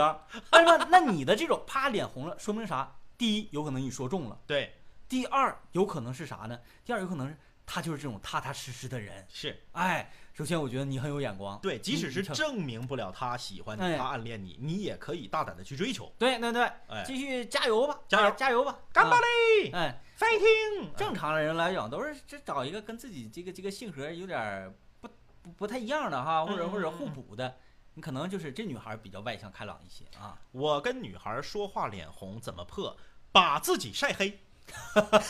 [0.52, 2.96] 哎呀妈，那你的这种啪脸红了，说明啥？
[3.18, 4.72] 第一，有可能你说中了；对，
[5.08, 6.60] 第二，有可能是啥呢？
[6.86, 9.26] 第二，有可能是他就是这种踏踏实实的人。
[9.28, 11.60] 是哎，首先我觉得你很有眼光。
[11.60, 16.10] 对，即使是证明不了他喜欢你，哎他暗恋你，你也可以大胆的去追求。
[16.18, 20.96] 对对对，哎继续加油吧，加油啊加油吧，干巴啊嘞哎，，fighting！
[20.96, 25.10] 正常的人来讲，都是这找一个跟自己这个这个性格有点儿不
[25.42, 27.58] 不不太一样的哈，或者或者嗯互补的。
[27.96, 30.40] 你可能就是这女孩比较外向开朗一些啊。
[30.54, 32.96] 我跟女孩说话脸红怎么破？
[33.34, 34.40] 把自己晒黑。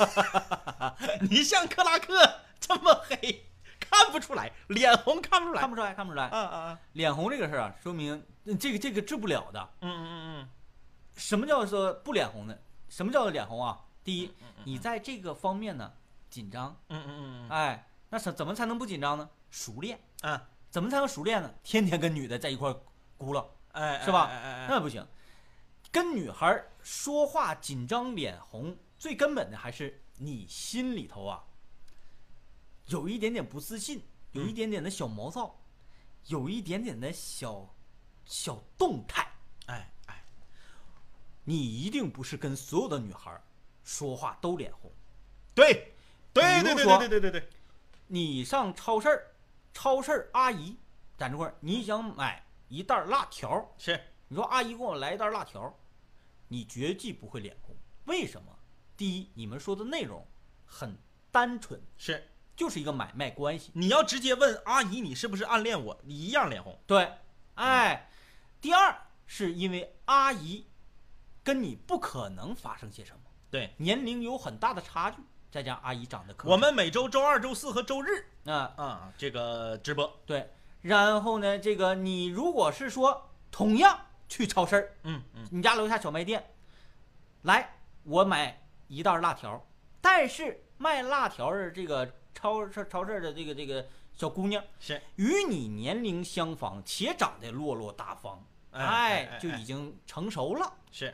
[1.28, 3.46] 你像克拉克这么黑，
[3.90, 5.62] 看不出来，脸红看不出来。
[5.62, 6.30] 看不出来，看不出来。
[6.32, 6.78] 嗯嗯嗯！
[6.94, 9.70] 脸红这个事儿啊，说明嗯这个这个治不了的。
[9.82, 10.50] 嗯嗯嗯
[11.16, 12.56] 什么叫做不脸红呢？
[12.88, 13.80] 什么叫做脸红啊？
[14.04, 15.92] 第一，嗯你在这个方面呢
[16.30, 19.30] 紧张，嗯嗯嗯哎，那怎怎么才能不紧张呢？
[19.50, 20.48] 熟练，嗯啊！
[20.70, 21.52] 怎么才能熟练呢？
[21.64, 22.74] 天天跟女的在一块儿
[23.18, 24.30] 咕噜，哎，是吧
[24.70, 25.06] 那不行。
[25.92, 31.44] 跟女孩说话紧张脸红，最根本的还是你心里头啊，
[32.90, 35.60] 有一点点不自信，有一点点的小毛躁，
[36.28, 37.74] 有一点点的小
[38.26, 39.28] 小动态。
[39.68, 40.24] 哎哎，
[41.44, 43.42] 你一定不是跟所有的女孩
[43.84, 44.92] 说话都脸红。
[45.54, 45.94] 对，
[46.34, 47.50] 对对对比如说对对对对对，
[48.08, 49.36] 你上超市儿，
[49.74, 50.76] 超市儿阿姨
[51.18, 55.74] 在这块儿，你想买一袋儿辣条儿，是你说阿姨给我来一袋儿辣条儿，
[56.48, 57.76] 你绝技不会脸红。
[58.06, 58.58] 为什么？
[58.98, 60.26] 第一，你们说的内容
[60.66, 60.98] 很
[61.32, 62.28] 单纯，是，
[62.60, 63.72] 就是一个买卖关系。
[63.74, 66.78] 你要直接问阿姨你是不是暗恋我，你一样脸红。
[66.86, 67.10] 对，
[67.56, 68.10] 哎，
[68.60, 68.94] 第二
[69.26, 70.68] 是因为阿姨
[71.42, 73.20] 跟你不可能发生些什么，
[73.50, 86.52] 对，年龄有很大的差距，再加阿姨长得可我们每周周二、周四和周日啊、啊，这个直播，对，然后呢，这个你如果是说同样去超市，嗯嗯，你家楼下小卖店，
[87.44, 89.66] 来，我买一袋辣条，
[90.02, 101.14] 但是卖辣条的这个超市超市的这个这个小姑娘，是，与你年龄相仿，且长得落落大方，哎哎哎就已经成熟了，是，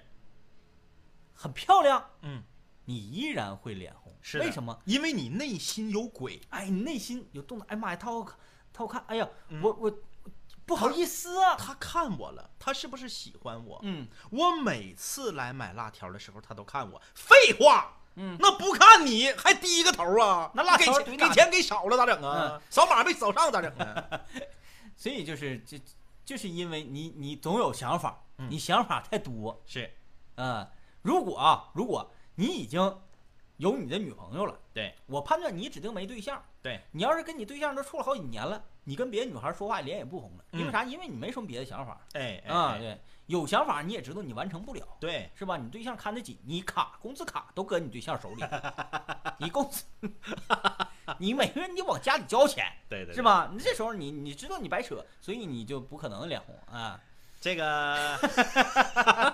[1.33, 2.43] 很漂亮，嗯，
[2.85, 4.79] 你依然会脸红，是为什么？
[4.85, 8.37] 因为你内心有鬼，哎，你内心有动荡，哎妈呀，他好看，
[8.73, 9.99] 他好看，哎呀，嗯我我
[10.65, 13.79] 不好意思啊，他看我了，他是不是喜欢我？
[13.83, 17.01] 嗯我每次来买辣条的时候，他都看我。
[17.13, 20.51] 废话，嗯，那不看你还低个头啊？
[20.53, 22.61] 那辣给钱给钱给少了咋整啊？
[22.69, 24.21] 扫码没扫上咋整啊？
[24.95, 25.77] 所以就是就
[26.23, 29.91] 就是因为你你总有想法，嗯你想法太多，是
[30.35, 30.65] 嗯，
[31.01, 32.79] 如果啊，如果你已经
[33.57, 36.41] 有你的女朋友了，对我判断你指定没对象。
[36.61, 40.83] 对，你要是跟你对象都处了好几年了，你跟别的女孩说话脸也不红了，因为嗯啥？
[40.83, 42.71] 因为你没什么别的想法哎哎啊。
[42.71, 45.57] 哎对，有想法你也知道你完成不了，对，是吧？
[45.57, 48.43] 你对象看得紧，你卡工资卡都搁你对象手里，
[49.39, 49.83] 你工资，
[51.17, 53.21] 你每个月你往家里交钱，对对，是？
[53.21, 53.49] 吧？
[53.51, 56.99] 你这时候你你知道你白扯，所以你就不可能脸红啊。
[57.41, 58.17] 这个，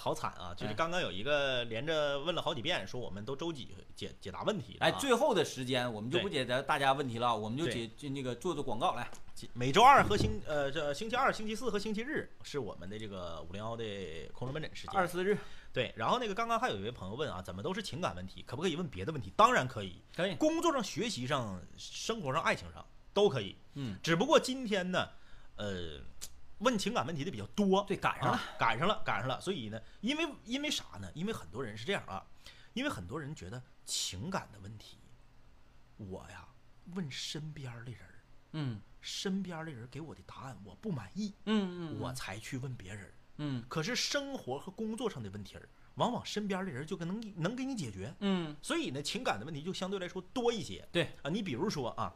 [0.00, 0.54] 好惨啊！
[0.56, 9.08] 就是哎刚刚有一个连着问了好几遍，说我们都周几解解答问题了哎，啊最后的时间我们就不解答大家问题了，我们就解就那个做做广告来。
[9.52, 13.84] 每周二和星呃这星期二、星期四和星期日是我们的这个五零幺的
[14.32, 14.94] 空中门诊时间。
[14.94, 15.36] 二十四日
[15.72, 19.32] 对，然后那个刚刚还有一位朋友问啊，怎么都是情感问题，可不可以问别的问题？
[19.36, 22.84] 当然可以，可以，工作上、学习上、生活上、爱情上
[23.14, 23.56] 都可以。
[23.74, 25.08] 嗯，只不过今天呢，
[25.56, 26.00] 呃，
[26.60, 28.32] 问情感问题的比较多，对，赶上了。
[28.32, 29.40] 啊，赶上了，赶上了。
[29.40, 31.10] 所以呢，因为因为啥呢？
[31.14, 32.24] 因为很多人是这样啊，
[32.72, 34.98] 因为很多人觉得情感的问题，
[35.96, 36.48] 我呀
[36.94, 38.00] 问身边的人，
[38.52, 43.12] 嗯身边的人给我的答案我不满意，嗯嗯，我才去问别人。
[43.42, 48.14] 嗯可是生活和工作上的问题儿，往往身边的人就跟能能给你解决。
[48.20, 50.86] 嗯所以呢，情感的问题就相对来说多一些。
[50.92, 52.14] 对啊，你比如说啊，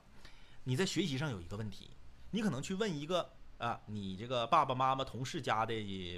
[0.65, 1.93] 你在学习上有一个问题，
[2.31, 3.33] 你可能去问一个
[3.65, 5.73] 啊，你这个爸爸妈妈、同事家的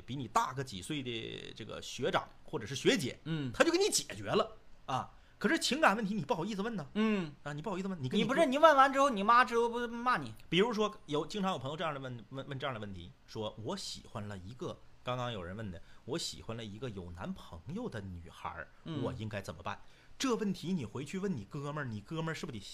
[0.05, 4.57] 比你大个几岁的这个学长或者是学姐，嗯他就给你解决了
[4.87, 5.13] 啊。
[5.39, 10.35] 可是情感问题你不好意思问呢嗯，啊，你不好意思问，你你不是你问完之后，你妈之后不骂你？
[10.49, 18.67] 比如说有经常有朋友这样的问问问这样的问题，说我喜欢了一个，刚刚有人问的，我喜欢了一个有男朋友的女孩
[19.03, 19.81] 我应该怎么办？
[20.19, 22.65] 这问题你回去问你哥们儿，你哥们儿是不是得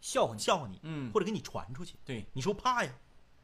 [0.00, 0.40] 笑话你。
[0.40, 1.96] 笑话你，嗯，或者给你传出去？
[2.06, 2.90] 对，你说怕呀，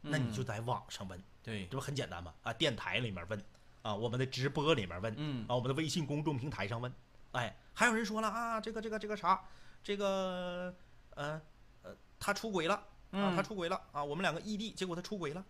[0.08, 2.32] 那你嗯就在网上问，对，这不很简单吗？
[2.42, 3.42] 啊，电台里面问，
[3.82, 6.92] 啊，我们的直播里面问，嗯啊，我们的微信公众平台上问，
[7.32, 9.42] 哎，还有人说了啊，这个这个这个啥，
[9.82, 10.74] 这个
[11.14, 11.40] 呃
[11.82, 15.44] 呃，他出轨了啊，嗯他出轨了啊，我们两个异地，结果他出轨了，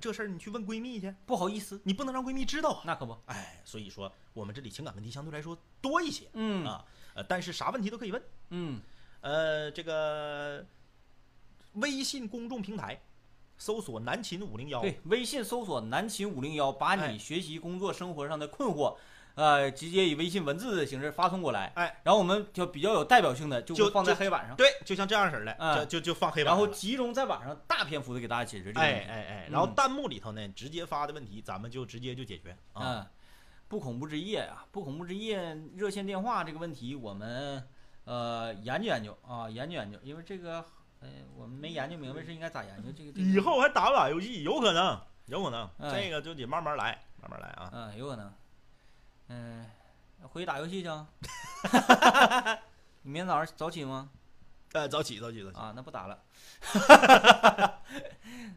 [0.00, 2.82] 这事儿你去问闺蜜去，不好意思，你不能让闺蜜知道啊。
[2.84, 3.16] 那可不。
[3.26, 8.80] 哎，所以说我们这里情感问题相对来说多一些嗯啊，呃，但是啥问题都可以问，嗯
[9.20, 10.64] 呃，这个
[11.74, 13.00] 微信公众平台
[13.62, 18.96] 搜索“南秦五零幺”，对，微信搜索“南秦五零幺”，把哎你学习、工作、生活上的困惑，
[19.36, 21.70] 呃，直接以微信文字的形式发送过来。
[21.76, 28.98] 哎，然后我们就比较有代表性的，就就放在黑板上，对，就像这样式儿的，嗯就就就放黑板然后集中在晚上大篇幅的给大家解决这个问题。
[28.98, 32.82] 哎哎哎，然后嗯弹幕里头呢，直接发的问题，咱们就直接就解决啊。
[32.82, 33.06] 嗯，
[33.68, 37.64] 不恐怖之夜啊、不恐怖之夜热线电话这个问题，我们
[38.06, 40.64] 呃研究研究啊，研究研究，因为这个
[41.02, 43.12] 呃我们没研究明白是应该咋研究这个。
[43.12, 44.42] 这个以后还打不打游戏？
[44.42, 47.70] 有可能，有可能，哎这个就得慢慢来，慢慢来啊。
[47.72, 48.32] 嗯，有可能。
[49.28, 49.66] 嗯、
[50.22, 51.06] 回去打游戏去啊。
[53.02, 54.10] 你明天早上早起吗？
[54.72, 55.58] 呃，早起早起早起。
[55.58, 56.18] 啊，那不打了。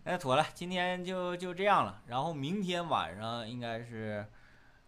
[0.06, 2.02] 哎，妥了，今天就就这样了。
[2.08, 4.26] 然后明天晚上应该是，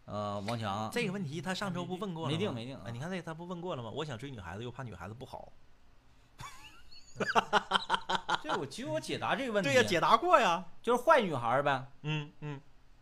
[0.05, 2.37] 呃，王强这个问题他上周不问过了吗？
[2.37, 3.89] 没定没定哎，你看这个他不问过了吗？
[3.89, 5.51] 我想追女孩子，又怕女孩子不好。
[8.43, 10.63] 对，我其实我解答这个问题，对呀，解答过呀。
[10.81, 12.61] 就是坏女孩儿呗，嗯嗯，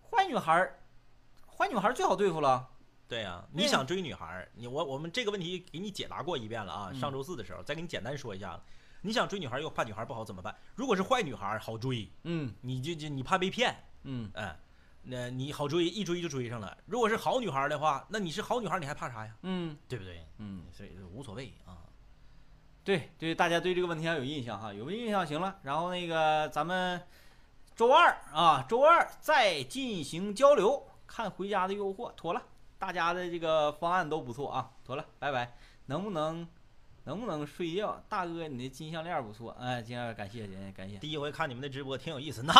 [0.10, 0.80] 坏女孩儿，
[1.58, 2.68] 坏女孩儿最好对付了。
[3.08, 6.90] 对呀，对你想追女孩儿，你我我们这个问题给你解答过一遍了啊。
[6.92, 8.60] 嗯上周四的时候，再给你简单说一下，
[9.02, 10.56] 你想追女孩儿又怕女孩儿不好怎么办？
[10.74, 14.56] 如果是坏女孩儿好追，嗯你就就你怕被骗，嗯，嗯，
[15.04, 16.76] 那你好追，一追就追上了。
[16.88, 19.36] 如果是好女孩儿的话，那你是好女孩儿，你还怕啥呀？
[19.44, 20.26] 嗯对不对？
[20.40, 21.78] 嗯，所以无所谓啊。
[22.86, 25.56] 对对，大家对这个问题要有印象哈，有印象行了。
[25.64, 27.02] 然后那个咱们
[27.76, 32.44] 周二啊，周二再进行交流，看回家的诱惑，妥了。
[32.78, 35.58] 大家的这个方案都不错啊，妥了，拜拜。
[35.88, 36.48] 能不能
[37.06, 38.04] 能不能睡觉？
[38.10, 40.98] 大哥，你的金项链不错，哎，金项链感谢感谢感谢。
[40.98, 42.54] 第一回看你们的直播挺有意思，那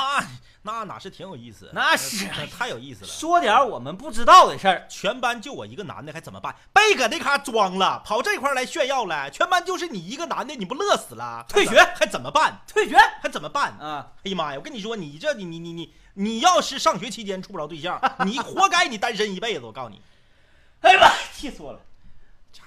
[0.62, 1.72] 那哪是挺有意思？
[1.74, 3.08] 那是那太有意思了。
[3.08, 6.56] 说点我们不知道的事儿，全班就我一个男的，还怎么办？
[6.72, 9.30] 被搁那嘎装了，跑这块来炫耀了。
[9.32, 11.44] 全班就是你一个男的，你不乐死了？
[11.50, 12.62] 退学还怎么办？
[12.68, 13.72] 退学还怎么办？
[13.80, 14.12] 啊！
[14.24, 14.58] 哎呀妈呀！
[14.60, 19.62] 我跟你说，你这你你你你你要是上学期间处不着对象，你活该你单身一辈子。
[19.66, 20.00] 我告诉你，
[20.82, 21.80] 哎呀妈，气死我了！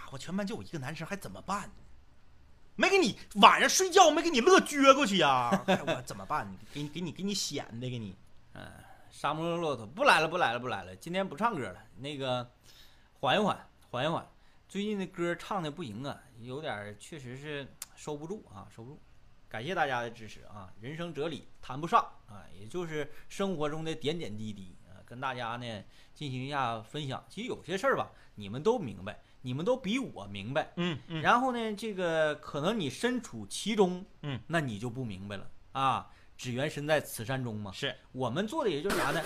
[0.09, 1.71] 家伙，全班就我一个男生，还怎么办？
[2.77, 6.49] 没给你晚上睡觉没给你乐撅过去呀、 哎我怎么办？
[6.73, 8.16] 给你给你给你显的给你。
[8.55, 8.62] 嗯
[9.11, 12.49] 沙漠骆驼不来了，不来了，不来了，今天不唱歌了，那个
[13.21, 14.27] 缓一缓，缓一缓。
[14.68, 17.66] 最近的歌唱的不行啊，有点确实是
[17.97, 19.01] 收不住啊，收不住。
[19.49, 20.71] 感谢大家的支持啊！
[20.79, 27.25] 人生哲理谈不上啊，也就是生活中的点点滴滴啊，跟大家呢进行一下分享。
[27.31, 29.18] 其实有些事儿吧，你们都明白，
[29.49, 30.71] 你们都比我明白。
[30.77, 36.11] 嗯嗯然后呢，这个可能你身处其中，嗯，那你就不明白了啊。
[36.37, 37.73] 只缘身在此山中嘛。
[37.73, 37.97] 是。
[38.13, 39.23] 我们做的也就是啥呢？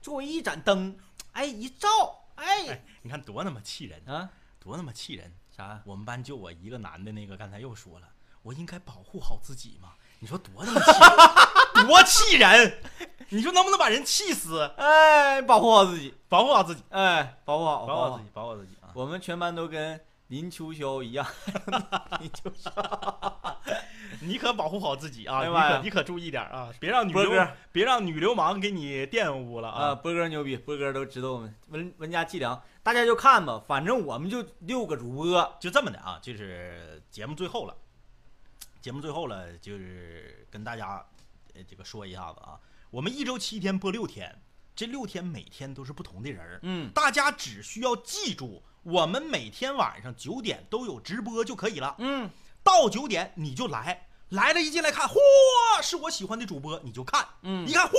[0.00, 0.96] 作为一盏灯，
[1.32, 1.88] 哎，一照，
[2.36, 5.30] 哎，哎，你看多那么气人，啊，多那么气人！
[5.54, 5.82] 啥？
[5.84, 8.08] 我们班就我一个男的，那个刚才又说了，
[8.40, 9.90] 我应该保护好自己嘛。
[10.20, 10.86] 你说多那么气
[11.76, 12.82] 人， 多气人！
[13.28, 14.60] 你说能不能把人气死？
[14.76, 18.92] 哎，保护好自己，保护好自己，哎，保护好，保保护好自己，保护好自己啊！
[18.94, 21.26] 我们全班都跟林秋霄一样，
[22.20, 23.56] 林秋霄，
[24.20, 25.44] 你可保护好自己啊！
[25.44, 29.94] 你可你可注意点啊，别让女流别让女流氓给你玷污了啊，啊！
[29.94, 37.76] 波哥牛逼，波哥都知道我们文文家计量，大家就看吧，反正我们就六个主播，就这么的啊，就是节目最后了，
[38.80, 41.04] 节目最后了，就是跟大家
[41.54, 44.40] 呃这个说一下子啊，我们一周七天播六天，
[44.76, 51.94] 这六天每天都是不同的人儿，嗯，大家只需要记住，我们每天晚上九点都有直播就可以了。
[51.98, 52.30] 嗯，
[52.62, 55.16] 到九点你就来，来了一进来看，嚯，
[55.82, 57.68] 是我喜欢的主播，你就看，嗯。
[57.68, 57.92] 一看，嚯，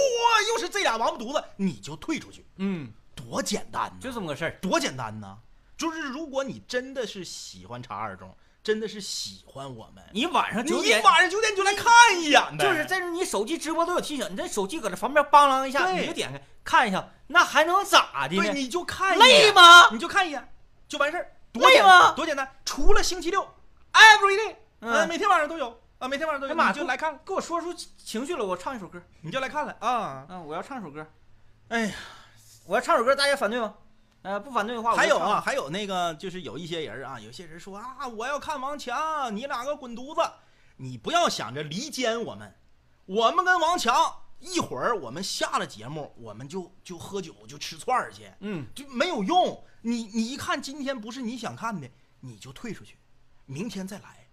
[0.50, 5.38] 又是这俩王八犊子，你就退出去，嗯，多简单呢，就这么个事儿，多简单呢。
[5.78, 11.86] 就是如果你真的是喜欢茶二中，真的是喜欢我们，你晚上你九点晚上九点你就来看
[12.20, 19.28] 一眼呗，就是在这你手机直播都有提醒，你这手机搁这旁边梆啷一下，你就点开看一下，那还能咋的对，你就看一眼。
[19.28, 19.52] 累？
[19.52, 19.90] 吗？
[19.92, 20.51] 你就看一眼
[20.92, 23.48] 就完事儿，多简单多简单，除了星期六
[23.94, 29.02] ，every day，嗯呃每天晚上都有啊，每天晚上都有，哎妈你就来看，给我说出情绪了，我唱一首歌。
[29.22, 30.26] 你就来看了啊。
[30.28, 31.08] 嗯，我要唱一首歌。
[31.70, 31.96] 哎呀，
[32.66, 33.74] 我要唱首歌，大家反对吗？
[34.24, 40.30] 呃，不反对的话，还有啊，，还有那个就是有一些人啊，有些人说啊，我要看王强，你俩个滚犊子，
[40.76, 42.54] 你不要想着离间我们，
[43.06, 43.96] 我们跟王强
[44.42, 49.64] 一会儿我们下了节目，我们就就喝酒就吃串儿去，嗯，就没有用。
[49.82, 52.98] 你你一看今天不是你想看的，你就退出去，
[53.46, 54.28] 明天再来。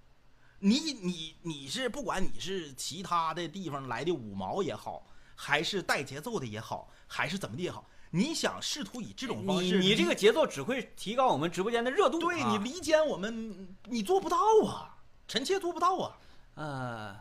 [0.61, 12.19] 你你你是不管你是其他的地方来的五毛也好，还是带节奏的也好，还是怎么的也好，你想试图以这种方式，你你这个节奏只会提高我们直播间的热度。
[12.19, 16.19] 啊对你离间我们，你做不到啊，臣妾做不到啊。
[16.55, 17.17] 呃，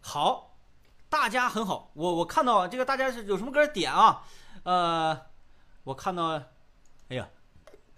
[0.00, 0.55] 好，
[1.16, 4.22] 大家很好，我我看到这个大家是有什么歌点啊？
[4.64, 5.18] 呃，
[5.82, 6.34] 我看到，
[7.08, 7.26] 哎呀，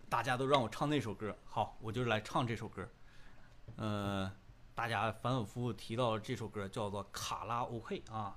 [0.08, 2.88] 大家都让我唱那首歌，好，我就来唱这首歌。
[3.76, 4.30] 呃，
[4.72, 8.36] 大家反反复复提到这首歌叫做《卡拉 OK》啊，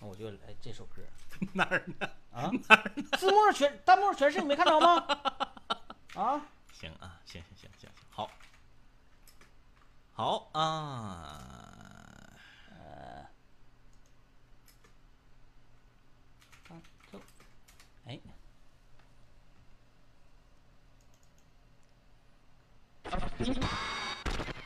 [0.00, 1.02] 那我就来这首歌
[1.52, 2.08] 哪儿呢？
[2.32, 2.50] 啊。
[2.68, 2.76] 哪
[3.18, 5.06] 字幕全弹幕全是你没看着吗？
[6.14, 6.40] 啊，
[6.72, 8.30] 行啊，行行行行，好，
[10.14, 11.48] 好啊。
[18.04, 18.18] 哎，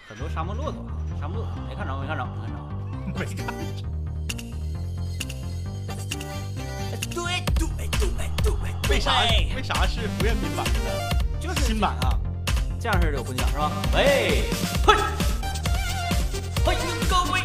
[0.08, 0.86] 很多沙漠骆驼，
[1.20, 2.62] 沙漠骆驼没看着，没看着，没看着。
[3.18, 3.44] 没看。
[7.10, 7.24] 对
[7.56, 8.08] 对对
[8.44, 8.52] 对，
[8.88, 9.22] 为啥
[9.56, 10.70] 为啥是不愿民版的？
[11.40, 12.16] 就是新版啊？
[12.78, 13.72] 这样式的有混响是吧？
[13.92, 14.44] 喂，
[14.86, 14.94] 嘿，
[16.64, 17.40] 欢迎各位，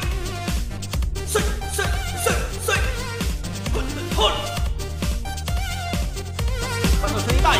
[1.25, 1.41] 睡
[1.73, 1.83] 睡
[2.23, 2.31] 睡
[2.63, 2.75] 睡，
[3.73, 3.83] 混
[4.15, 4.31] 混，
[7.01, 7.59] 看到声音大一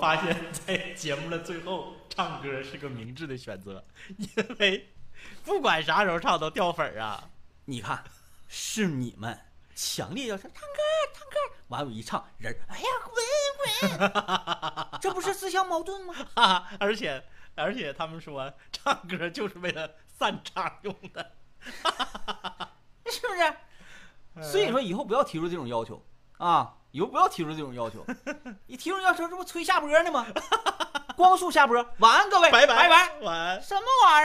[0.00, 3.84] 发现，在节目的最后，唱歌是个明智的选择，
[4.16, 4.28] 因
[4.58, 4.88] 为
[5.44, 7.30] 不管啥时候唱都掉粉儿啊。
[7.64, 8.04] 你看，
[8.48, 9.38] 是你们
[9.74, 10.82] 强烈要求唱歌
[11.12, 11.36] 唱歌，
[11.68, 12.86] 完我一唱人儿，哎呀
[13.16, 13.22] 喂
[13.80, 16.14] 喂，这不是自相矛盾吗？
[16.34, 17.24] 哈哈，而且
[17.54, 21.32] 而且他们说唱歌就是为了散场用的。
[23.10, 24.50] 是不是？
[24.52, 26.04] 所以说以后不要提出这种要求
[26.38, 26.72] 啊！
[26.92, 28.02] 以后不要提出这种要求，
[28.66, 30.26] 你提出要求，这不催下播呢吗？
[31.14, 33.12] 光速下播，晚安各位，拜拜拜。
[33.20, 33.62] 晚安。
[33.62, 34.24] 什么玩意儿？